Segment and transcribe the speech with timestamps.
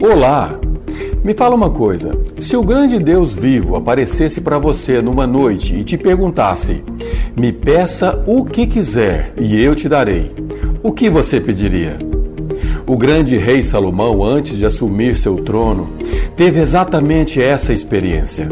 [0.00, 0.58] Olá!
[1.22, 5.84] Me fala uma coisa: se o grande Deus vivo aparecesse para você numa noite e
[5.84, 6.82] te perguntasse,
[7.38, 10.32] me peça o que quiser e eu te darei,
[10.82, 11.98] o que você pediria?
[12.86, 15.86] O grande rei Salomão, antes de assumir seu trono,
[16.34, 18.48] teve exatamente essa experiência.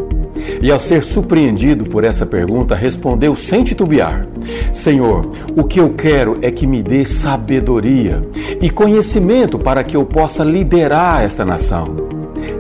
[0.61, 4.27] E ao ser surpreendido por essa pergunta, respondeu sem titubear:
[4.73, 8.23] Senhor, o que eu quero é que me dê sabedoria
[8.61, 12.09] e conhecimento para que eu possa liderar esta nação.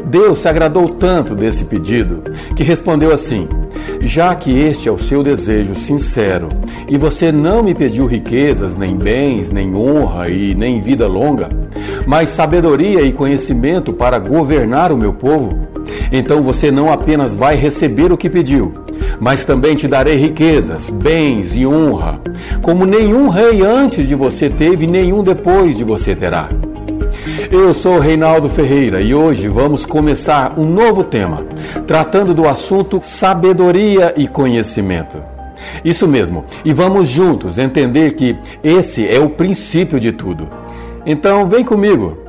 [0.08, 2.22] Deus se agradou tanto desse pedido
[2.56, 3.46] que respondeu assim:
[4.00, 6.48] Já que este é o seu desejo sincero
[6.88, 11.48] e você não me pediu riquezas, nem bens, nem honra e nem vida longa,
[12.06, 15.68] mas sabedoria e conhecimento para governar o meu povo,
[16.10, 18.72] então você não apenas vai receber o que pediu,
[19.20, 22.20] mas também te darei riquezas, bens e honra,
[22.62, 26.48] como nenhum rei antes de você teve, nenhum depois de você terá.
[27.50, 31.44] Eu sou Reinaldo Ferreira e hoje vamos começar um novo tema,
[31.86, 35.22] tratando do assunto sabedoria e conhecimento.
[35.84, 40.48] Isso mesmo, e vamos juntos entender que esse é o princípio de tudo.
[41.04, 42.27] Então, vem comigo.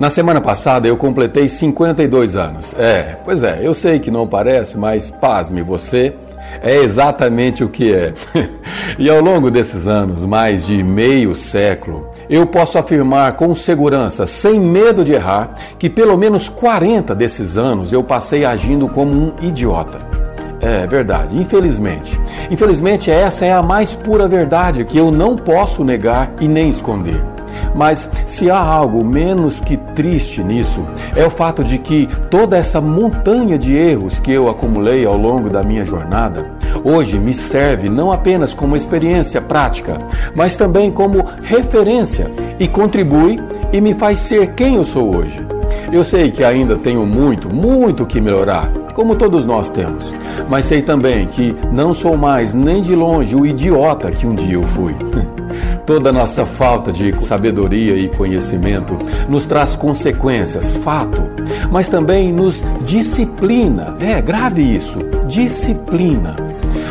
[0.00, 2.72] Na semana passada eu completei 52 anos.
[2.78, 6.14] É, pois é, eu sei que não parece, mas pasme você
[6.62, 8.14] é exatamente o que é.
[8.98, 14.58] e ao longo desses anos, mais de meio século, eu posso afirmar com segurança, sem
[14.58, 19.98] medo de errar, que pelo menos 40 desses anos eu passei agindo como um idiota.
[20.62, 22.18] É verdade, infelizmente.
[22.50, 27.29] Infelizmente, essa é a mais pura verdade que eu não posso negar e nem esconder.
[27.74, 32.80] Mas se há algo menos que triste nisso, é o fato de que toda essa
[32.80, 36.46] montanha de erros que eu acumulei ao longo da minha jornada,
[36.84, 39.98] hoje me serve não apenas como experiência prática,
[40.34, 43.38] mas também como referência e contribui
[43.72, 45.40] e me faz ser quem eu sou hoje.
[45.92, 50.12] Eu sei que ainda tenho muito, muito que melhorar, como todos nós temos,
[50.48, 54.54] mas sei também que não sou mais nem de longe o idiota que um dia
[54.54, 54.94] eu fui.
[55.86, 58.96] Toda nossa falta de sabedoria e conhecimento
[59.28, 61.20] nos traz consequências, fato,
[61.70, 63.96] mas também nos disciplina.
[64.00, 66.36] É grave isso, disciplina.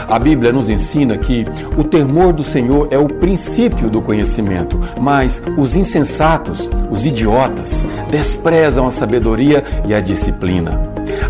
[0.08, 1.46] A Bíblia nos ensina que
[1.78, 8.88] o temor do Senhor é o princípio do conhecimento, mas os insensatos, os idiotas, desprezam
[8.88, 10.82] a sabedoria e a disciplina.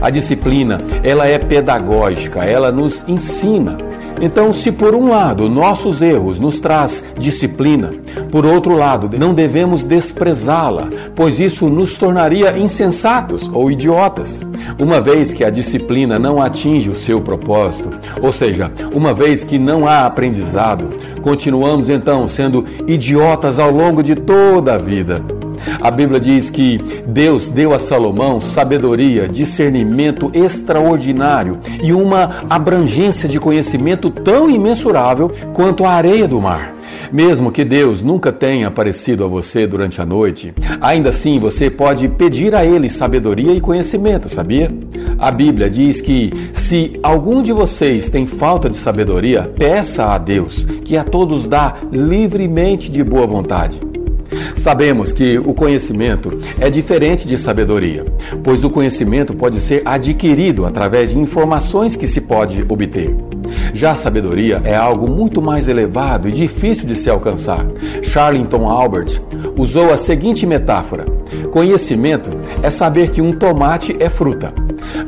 [0.02, 3.89] A disciplina, ela é pedagógica, ela nos ensina
[4.22, 7.90] então, se por um lado nossos erros nos traz disciplina,
[8.32, 14.42] por outro lado, não devemos desprezá-la, pois isso nos tornaria insensatos ou idiotas.
[14.78, 17.90] Uma vez que a disciplina não atinge o seu propósito,
[18.22, 20.90] ou seja, uma vez que não há aprendizado,
[21.22, 25.39] continuamos então sendo idiotas ao longo de toda a vida.
[25.82, 26.78] A Bíblia diz que
[27.08, 35.86] Deus deu a Salomão sabedoria, discernimento extraordinário e uma abrangência de conhecimento tão imensurável quanto
[35.86, 36.80] a areia do mar.
[37.12, 42.08] Mesmo que Deus nunca tenha aparecido a você durante a noite, ainda assim você pode
[42.08, 44.72] pedir a Ele sabedoria e conhecimento, sabia?
[45.18, 50.66] A Bíblia diz que se algum de vocês tem falta de sabedoria, peça a Deus,
[50.86, 53.89] que a todos dá livremente de boa vontade.
[54.60, 58.06] Sabemos que o conhecimento é diferente de sabedoria,
[58.44, 63.16] pois o conhecimento pode ser adquirido através de informações que se pode obter.
[63.74, 67.66] Já a sabedoria é algo muito mais elevado e difícil de se alcançar.
[68.04, 69.22] Charlton Albert
[69.58, 71.06] usou a seguinte metáfora:
[71.52, 72.30] conhecimento
[72.62, 74.54] é saber que um tomate é fruta.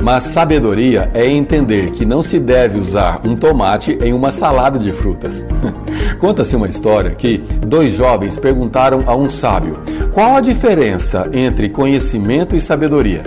[0.00, 4.92] Mas sabedoria é entender que não se deve usar um tomate em uma salada de
[4.92, 5.44] frutas.
[6.18, 9.78] Conta-se uma história que dois jovens perguntaram a um sábio
[10.12, 13.22] qual a diferença entre conhecimento e sabedoria.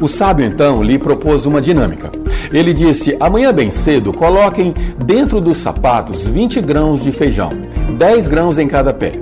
[0.00, 2.10] O sábio então lhe propôs uma dinâmica.
[2.52, 4.72] Ele disse: Amanhã bem cedo, coloquem
[5.04, 7.50] dentro dos sapatos 20 grãos de feijão,
[7.96, 9.14] 10 grãos em cada pé.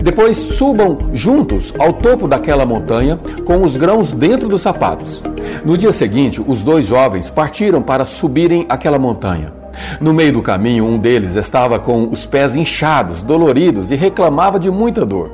[0.00, 5.22] Depois subam juntos ao topo daquela montanha com os grãos dentro dos sapatos.
[5.64, 9.52] No dia seguinte, os dois jovens partiram para subirem aquela montanha.
[10.00, 14.70] No meio do caminho, um deles estava com os pés inchados, doloridos e reclamava de
[14.70, 15.30] muita dor.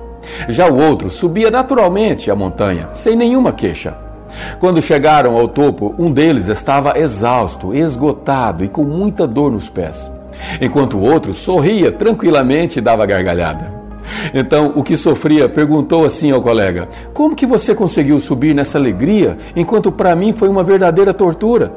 [0.49, 3.97] Já o outro subia naturalmente a montanha, sem nenhuma queixa.
[4.61, 10.09] Quando chegaram ao topo, um deles estava exausto, esgotado e com muita dor nos pés,
[10.61, 13.78] enquanto o outro sorria tranquilamente e dava gargalhada.
[14.33, 19.37] Então, o que sofria perguntou assim ao colega: Como que você conseguiu subir nessa alegria,
[19.55, 21.73] enquanto para mim foi uma verdadeira tortura?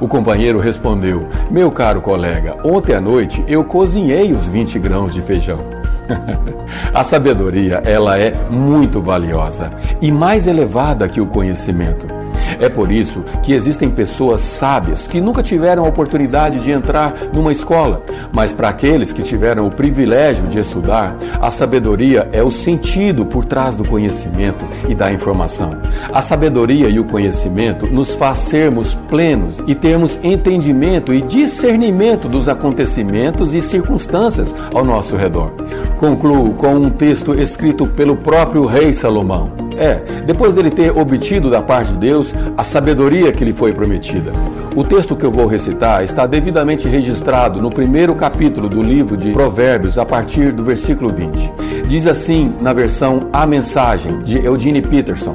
[0.00, 5.22] O companheiro respondeu: Meu caro colega, ontem à noite eu cozinhei os 20 grãos de
[5.22, 5.58] feijão.
[6.94, 12.15] a sabedoria, ela é muito valiosa e mais elevada que o conhecimento.
[12.60, 17.52] É por isso que existem pessoas sábias que nunca tiveram a oportunidade de entrar numa
[17.52, 18.02] escola,
[18.32, 23.44] mas para aqueles que tiveram o privilégio de estudar, a sabedoria é o sentido por
[23.44, 25.76] trás do conhecimento e da informação.
[26.12, 32.48] A sabedoria e o conhecimento nos faz sermos plenos e termos entendimento e discernimento dos
[32.48, 35.52] acontecimentos e circunstâncias ao nosso redor.
[35.98, 39.65] Concluo com um texto escrito pelo próprio rei Salomão.
[39.78, 44.32] É, depois dele ter obtido da parte de Deus a sabedoria que lhe foi prometida.
[44.74, 49.32] O texto que eu vou recitar está devidamente registrado no primeiro capítulo do livro de
[49.32, 51.50] Provérbios, a partir do versículo 20.
[51.88, 55.32] Diz assim na versão A Mensagem, de Eugene Peterson: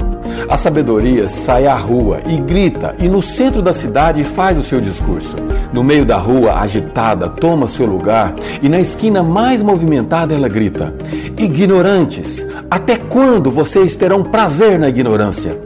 [0.48, 4.80] A sabedoria sai à rua e grita, e no centro da cidade faz o seu
[4.80, 5.34] discurso.
[5.72, 10.94] No meio da rua, agitada, toma seu lugar, e na esquina mais movimentada ela grita:
[11.38, 15.58] Ignorantes, até quando vocês terão prazer na ignorância?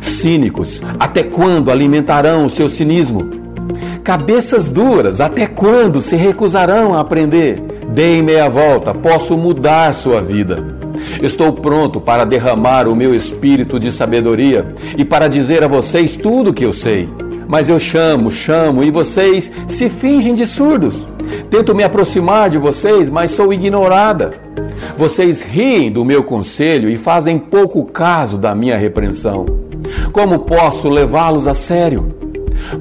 [0.00, 3.30] Cínicos, até quando alimentarão o seu cinismo?
[4.02, 7.62] Cabeças duras, até quando se recusarão a aprender?
[7.88, 10.64] Deem meia volta, posso mudar sua vida.
[11.22, 14.66] Estou pronto para derramar o meu espírito de sabedoria
[14.98, 17.08] e para dizer a vocês tudo o que eu sei.
[17.46, 21.06] Mas eu chamo, chamo e vocês se fingem de surdos.
[21.50, 24.32] Tento me aproximar de vocês, mas sou ignorada.
[24.96, 29.46] Vocês riem do meu conselho e fazem pouco caso da minha repreensão.
[30.12, 32.14] Como posso levá-los a sério?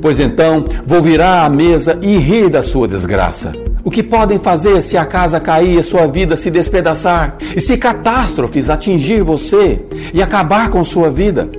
[0.01, 3.53] Pois então vou virar à mesa e rir da sua desgraça.
[3.83, 7.35] O que podem fazer se a casa cair e sua vida se despedaçar?
[7.55, 9.81] E se catástrofes atingir você
[10.13, 11.49] e acabar com sua vida,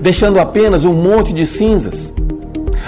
[0.00, 2.14] deixando apenas um monte de cinzas?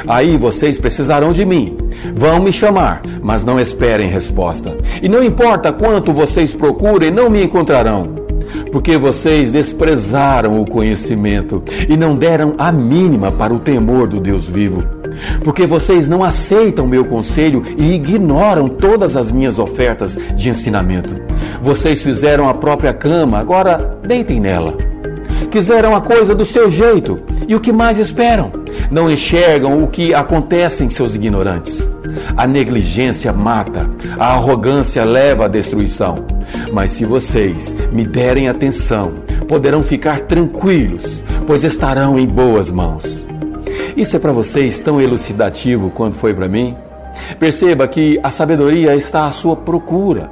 [0.06, 1.76] Aí vocês precisarão de mim.
[2.14, 4.76] Vão me chamar, mas não esperem resposta.
[5.02, 8.26] E não importa quanto vocês procurem, não me encontrarão.
[8.70, 14.46] Porque vocês desprezaram o conhecimento e não deram a mínima para o temor do Deus
[14.46, 14.82] vivo.
[15.42, 21.14] Porque vocês não aceitam meu conselho e ignoram todas as minhas ofertas de ensinamento.
[21.62, 24.74] Vocês fizeram a própria cama, agora deitem nela.
[25.50, 28.50] Quiseram a coisa do seu jeito e o que mais esperam?
[28.90, 31.88] Não enxergam o que acontece em seus ignorantes.
[32.36, 33.88] A negligência mata,
[34.18, 36.24] a arrogância leva à destruição.
[36.72, 39.14] Mas se vocês me derem atenção,
[39.48, 43.24] poderão ficar tranquilos, pois estarão em boas mãos.
[43.96, 46.76] Isso é para vocês tão elucidativo quanto foi para mim?
[47.38, 50.30] Perceba que a sabedoria está à sua procura,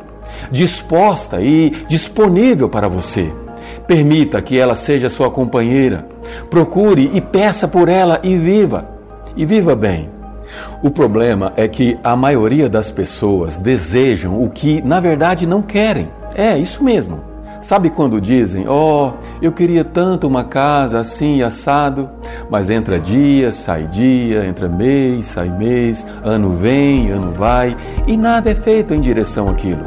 [0.51, 3.33] disposta e disponível para você.
[3.87, 6.07] Permita que ela seja sua companheira.
[6.51, 8.89] Procure e peça por ela e viva.
[9.37, 10.11] E viva bem.
[10.83, 16.09] O problema é que a maioria das pessoas desejam o que na verdade não querem.
[16.35, 17.35] É isso mesmo.
[17.65, 22.11] Sabe quando dizem, oh, eu queria tanto uma casa assim assado,
[22.51, 27.75] mas entra dia, sai dia, entra mês, sai mês, ano vem, ano vai,
[28.07, 29.81] e nada é feito em direção àquilo.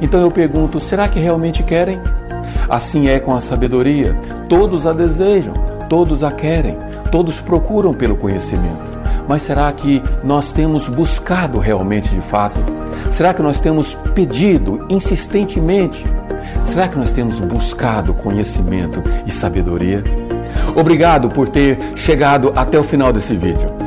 [0.00, 2.00] Então eu pergunto, será que realmente querem?
[2.68, 4.18] Assim é com a sabedoria.
[4.48, 5.54] Todos a desejam,
[5.92, 6.78] todos a querem,
[7.10, 8.98] todos procuram pelo conhecimento.
[9.28, 12.58] Mas será que nós temos buscado realmente de fato?
[13.10, 16.02] Será que nós temos pedido insistentemente?
[16.64, 20.02] Será que nós temos buscado conhecimento e sabedoria?
[20.74, 23.81] Obrigado por ter chegado até o final desse vídeo.